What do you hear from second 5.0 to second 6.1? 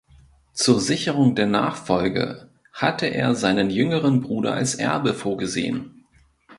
vorgesehen.